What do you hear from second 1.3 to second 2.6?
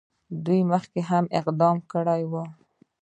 اقدام کړی وو.